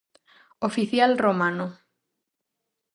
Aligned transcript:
Oficial 0.69 1.19
romano. 1.19 1.67